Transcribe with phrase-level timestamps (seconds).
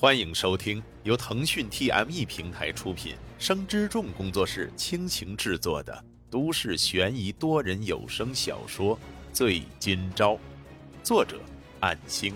[0.00, 8.96] 欢迎收听由腾讯 TME 平台出品、生之众工作室倾情制作的都市悬疑多人有声小说
[9.32, 10.34] 《醉今朝》，
[11.02, 11.40] 作者：
[11.80, 12.32] 暗星。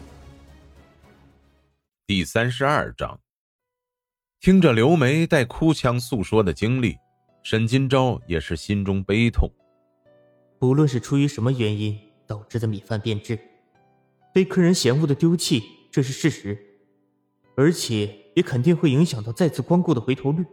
[2.05, 3.21] 第三十二章。
[4.41, 6.97] 听着刘梅带哭腔诉说的经历，
[7.45, 9.49] 沈今朝也是心中悲痛。
[10.59, 13.39] 不论是出于什么原因导致的米饭变质，
[14.35, 16.72] 被客人嫌恶的丢弃，这是事实。
[17.55, 20.45] 而且也肯定会影响到再次光顾的回头率，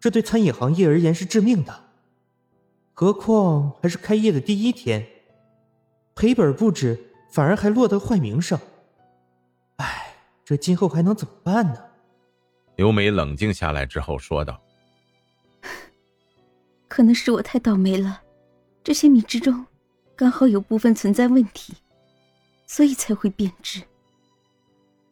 [0.00, 1.84] 这对餐饮行业而言是致命的。
[2.92, 5.04] 何况还是开业的第一天，
[6.14, 8.58] 赔本不止，反而还落得坏名声。
[9.76, 10.14] 唉，
[10.44, 11.84] 这今后还能怎么办呢？
[12.76, 14.60] 刘梅冷静下来之后说道
[16.86, 18.22] ：“可能是我太倒霉了，
[18.84, 19.66] 这些米之中
[20.14, 21.74] 刚好有部分存在问题，
[22.66, 23.82] 所以才会变质。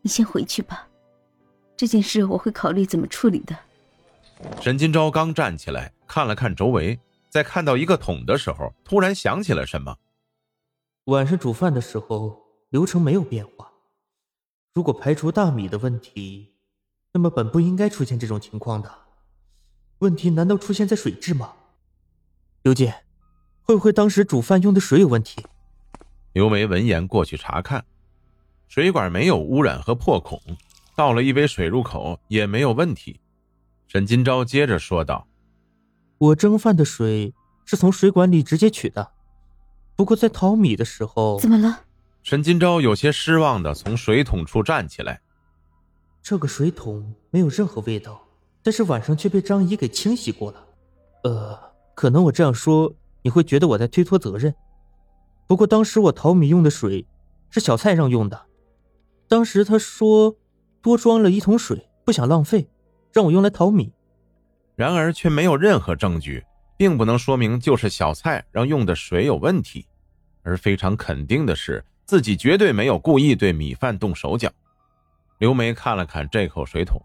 [0.03, 0.89] 你先回去吧。”
[1.83, 3.59] 这件事我会考虑怎么处理的。
[4.61, 9.97] 沈金钊刚站起来，看了看周围，在看到一个桶的时候，突然想起了什么。
[11.07, 13.69] 晚上煮饭的时候流程没有变化，
[14.73, 16.53] 如果排除大米的问题，
[17.15, 18.89] 那么本不应该出现这种情况的。
[19.99, 21.55] 问题难道出现在水质吗？
[22.63, 22.95] 刘姐，
[23.63, 25.45] 会不会当时煮饭用的水有问题？
[26.33, 27.85] 刘梅闻言过去查看，
[28.69, 30.41] 水管没有污染和破孔。
[30.95, 33.21] 倒了一杯水入口也没有问题，
[33.89, 35.27] 沈金钊接着说道
[36.19, 37.33] ：“我蒸饭的水
[37.65, 39.13] 是从水管里直接取的，
[39.97, 41.41] 不过在淘米的时候……
[41.41, 41.85] 怎么了？”
[42.23, 45.23] 沈金钊有些失望的从水桶处站起来。
[46.23, 48.23] 这个水桶没有任何味道，
[48.63, 50.67] 但是晚上却被张姨给清洗过了。
[51.25, 51.59] 呃，
[51.95, 54.55] 可能我这样说你会觉得我在推脱责任，
[55.47, 57.07] 不过当时我淘米用的水
[57.49, 58.47] 是小蔡让用的，
[59.27, 60.37] 当时他说。
[60.83, 62.69] 多装了一桶水，不想浪费，
[63.13, 63.93] 让我用来淘米。
[64.75, 66.45] 然而却没有任何证据，
[66.77, 69.87] 并不能说明就是小蔡让用的水有问题。
[70.43, 74.51] 而非常肯定的是，自己绝对没有故意对米饭动手脚。
[75.39, 77.01] 刘梅看了看这口水桶，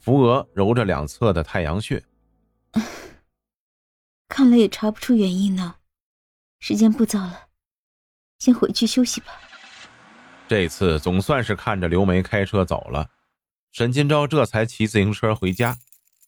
[0.00, 2.02] 扶额揉着两侧的太阳穴，
[4.28, 5.76] 看来也查不出原因呢。
[6.58, 7.48] 时间不早了，
[8.38, 9.26] 先回去休息吧。
[10.48, 13.10] 这次总算是看着刘梅开车走了，
[13.72, 15.78] 沈金钊这才骑自行车回家。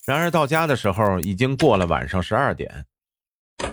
[0.06, 2.86] 然而到家的时候已经过了晚上十二点。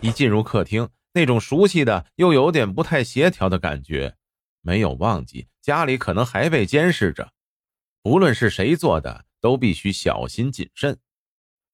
[0.01, 4.15] 一进入客厅，那种熟悉的又有点不太协调的感觉，
[4.61, 7.31] 没有忘记家里可能还被监视着。
[8.03, 10.97] 无论是谁做的，都必须小心谨慎。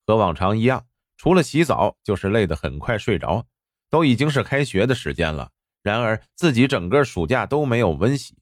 [0.06, 0.85] 和往常一样，
[1.17, 3.45] 除了洗澡，就是累得很快睡着。
[3.89, 5.50] 都已经是开学的时间了，
[5.81, 8.38] 然而自己整个暑假都没有温习。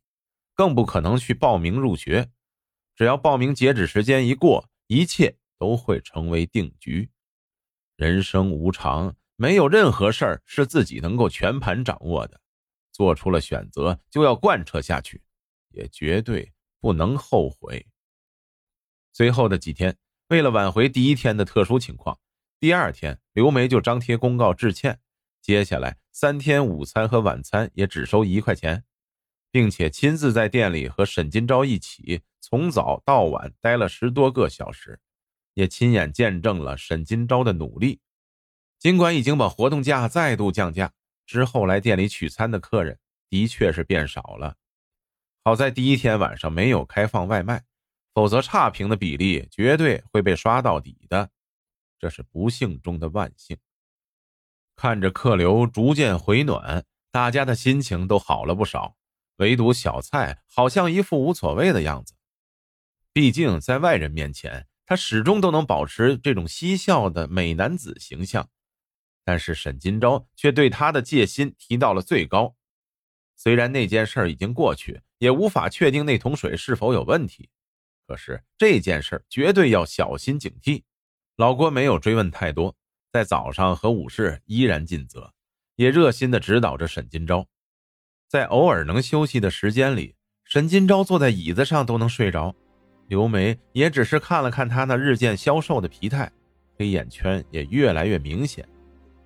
[0.55, 2.31] 更不可能去报名入学，
[2.95, 7.11] 只要报名截止时间一过，一切都会成为定局。
[7.97, 12.39] 人生无常，没有任何事儿是自己能够全盘掌握的。
[12.91, 15.21] 做出了选择，就要贯彻下去，
[15.69, 17.85] 也绝对不能后悔。
[19.11, 19.97] 随后的几天，
[20.29, 22.17] 为了挽回第一天的特殊情况，
[22.57, 25.01] 第二天刘梅就张贴公告致歉，
[25.41, 28.85] 接下来三天午餐和晚餐也只收一块钱。
[29.55, 34.99] 并且亲自在店里和沈金钊一起从早到晚待了十多个小时，
[35.53, 38.01] 也亲眼见证了沈金钊的努力。
[38.77, 40.91] 尽管已经把活动价再度降价，
[41.25, 42.99] 之后来店里取餐的客人
[43.29, 44.57] 的确是变少了。
[45.41, 47.63] 好在第一天晚上没有开放外卖，
[48.13, 51.29] 否则差评的比例绝对会被刷到底的。
[51.97, 53.55] 这是不幸中的万幸。
[54.75, 58.97] 看着客流逐渐回暖，大家的心情都好了不少。
[59.37, 62.13] 唯独小蔡好像一副无所谓的样子，
[63.11, 68.49] 毕竟在外人面前，他始终都能保持这种嬉笑的美男子形象。
[69.23, 72.55] 但是沈金钊却对他的戒心提到了最高。
[73.35, 77.49] 虽然那件事已经过去，也无法确定那桶水是否有问题，
[78.05, 80.83] 可是这件事绝对要小心警惕。
[81.35, 82.75] 老郭没有追问太多，
[83.11, 85.33] 在早上和武士依然尽责，
[85.75, 87.45] 也热心的指导着沈金钊。
[88.27, 92.53] 在偶尔能休息的时间里，沈金钊坐在椅子上都能睡着。
[93.07, 96.31] 刘梅也只是看了看他那日渐消瘦的疲态，
[96.77, 98.67] 黑眼圈也越来越明显。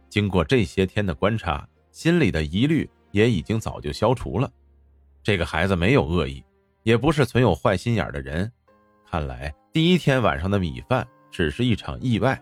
[0.10, 4.52] 经过这些天的观察，心里的疑虑也已经早就消除了。
[5.24, 6.44] 这个孩子没有恶意，
[6.84, 8.52] 也不是存有坏心眼的人。
[9.10, 12.40] 看来第一天晚上的米饭只是一场意外。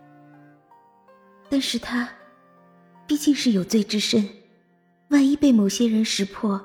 [1.48, 2.08] 但是他
[3.06, 4.28] 毕竟是有罪之身。
[5.10, 6.62] 万一被某些人识破，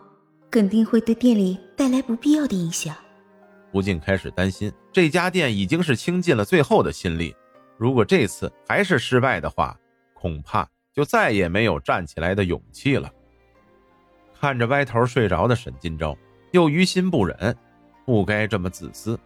[0.51, 2.93] 肯定会对店里带来不必要的影响。
[3.71, 7.33] 不禁开始担心，这家店已经是倾尽了最后的心力，
[7.77, 9.77] 如果这次还是失败的话，
[10.13, 13.09] 恐怕就再也没有站起来的勇气了。
[14.37, 16.17] 看着歪头睡着的沈金钊，
[16.51, 17.55] 又于心不忍，
[18.05, 19.17] 不该这么自私。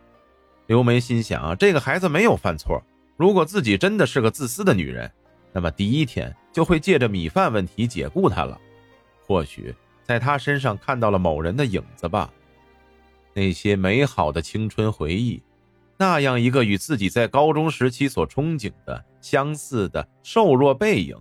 [0.67, 2.79] 刘梅心想，这个孩子没有犯错，
[3.17, 5.11] 如果自己真的是个自私的女人，
[5.51, 8.61] 那么第一天就会借着米饭问题解雇他了。
[9.27, 12.33] 或许在他身上看到了某人的影子吧。
[13.33, 15.44] 那些美好的青春回忆，
[15.97, 21.15] 那样一个与自己在高中时期所憧憬的相似的瘦弱背影，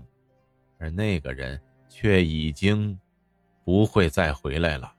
[0.79, 2.99] 而那个人却已经
[3.64, 4.91] 不会再回来了，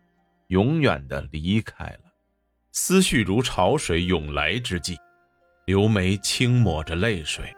[0.47, 1.99] 永远的离开了。
[2.71, 4.95] 思绪如潮水涌来之际，
[5.65, 7.51] 刘梅轻抹着泪水。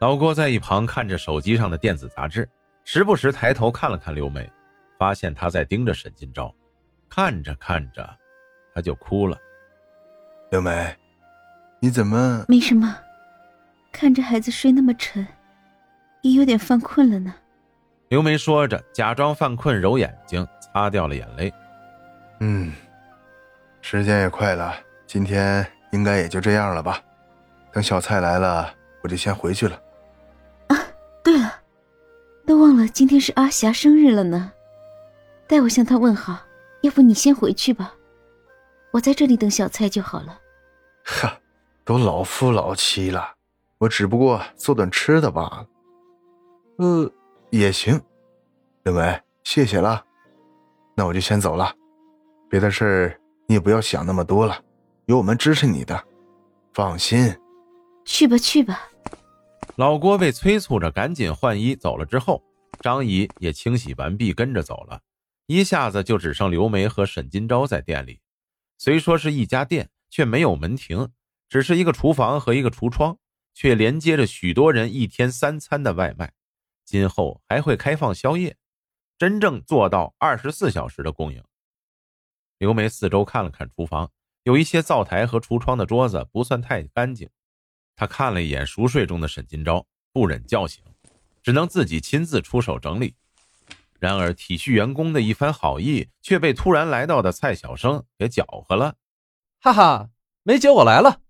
[0.00, 2.46] 老郭在一旁看着手机上的电子杂志，
[2.90, 4.50] 时不时抬头看了看刘梅，
[4.98, 6.50] 发现她在盯着沈金钊，
[7.06, 8.08] 看着看着。
[8.74, 9.36] 她就哭了。
[10.50, 10.96] 刘梅，
[11.80, 12.46] 你怎么？
[12.48, 12.96] 没什么，
[13.92, 15.26] 看着孩子睡那么沉，
[16.22, 17.34] 也有点犯困了呢。
[18.08, 21.52] 刘梅说着，假装犯困，揉眼睛，擦掉了眼泪。
[22.40, 22.72] 嗯，
[23.82, 24.74] 时间也快了，
[25.06, 26.98] 今天应该也就这样了吧。
[27.70, 29.78] 等小蔡来了，我就先回去了。
[30.68, 30.76] 啊，
[31.22, 31.57] 对了，
[32.78, 34.52] 了今天是阿霞生日了呢，
[35.46, 36.38] 代我向她问好。
[36.82, 37.92] 要不你先回去吧。
[38.92, 40.38] 我在这里等小蔡就好了。
[41.04, 41.36] 哈，
[41.84, 43.34] 都老夫老妻了，
[43.78, 45.66] 我只不过做顿吃的罢了。
[46.78, 47.12] 呃，
[47.50, 48.00] 也行，
[48.84, 50.04] 刘梅，谢谢了。
[50.94, 51.74] 那我就先走了，
[52.48, 54.56] 别的事儿你也不要想那么多了，
[55.06, 56.00] 有我们支持你的，
[56.72, 57.36] 放心。
[58.04, 58.88] 去吧，去吧。
[59.74, 62.40] 老郭被催促着赶紧换衣走了之后，
[62.80, 65.02] 张姨也清洗完毕跟着走了，
[65.46, 68.20] 一下子就只剩刘梅和沈金钊在店里。
[68.76, 71.10] 虽说是一家店，却没有门庭，
[71.48, 73.18] 只是一个厨房和一个橱窗，
[73.52, 76.32] 却连接着许多人一天三餐的外卖。
[76.84, 78.56] 今后还会开放宵夜，
[79.18, 81.42] 真正做到二十四小时的供应。
[82.58, 84.10] 刘梅四周看了看厨房，
[84.44, 87.28] 有一些灶台和橱窗的桌子不算太干净。
[87.96, 90.82] 她看了一眼熟睡中的沈金钊，不忍叫醒，
[91.48, 93.14] 只能自己亲自出手整理。
[93.98, 98.96] 然而，体恤员工的一番好意却被突然来到的蔡小生给搅和了。
[99.58, 100.10] 哈哈，
[100.42, 101.22] 梅姐，我来了，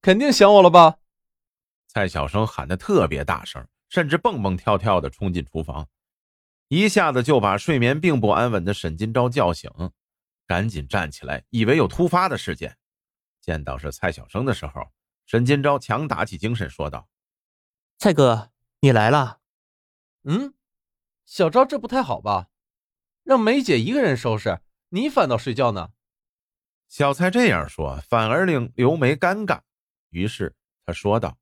[0.00, 0.96] 肯定想我了吧？
[1.88, 5.86] 蔡小生喊得特别大声，甚至蹦蹦跳跳的冲进厨房，
[6.68, 9.70] 一下子就把睡眠并不安稳的沈金钊叫醒，
[10.46, 12.78] 赶紧站起来，以为有突发的事件。
[13.42, 14.86] 见到是蔡小生的时候，
[15.26, 17.06] 沈金钊强打起精神说道
[18.00, 18.50] ：“蔡哥，
[18.84, 19.40] 你来了。”
[20.24, 20.52] 嗯。
[21.24, 22.50] 小昭，这不太好吧？
[23.22, 24.60] 让梅姐一个人收拾，
[24.90, 25.92] 你反倒睡觉呢？
[26.86, 29.62] 小蔡这样说，反而令刘梅尴尬。
[30.10, 30.54] 于是
[30.84, 31.38] 他说道：“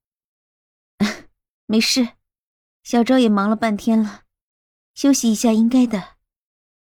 [1.66, 2.10] 没事，
[2.84, 4.22] 小昭也忙了半天了，
[4.94, 6.18] 休息一下应该的。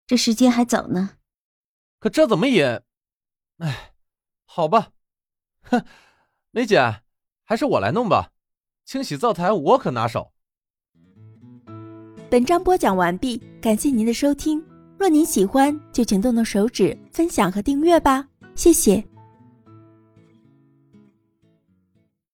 [0.08, 1.18] 这时间还早呢。
[2.00, 2.81] 可这怎么也……
[3.58, 3.94] 哎，
[4.46, 4.94] 好吧，
[5.63, 5.86] 哼，
[6.51, 7.01] 梅姐，
[7.44, 8.31] 还是我来弄吧。
[8.86, 10.31] 清洗灶台我可拿手。”
[12.27, 14.62] 本章播讲完毕，感谢您的收听。
[14.98, 18.25] 若您喜欢，就请动动手指分享和订阅吧，
[18.56, 19.04] 谢谢。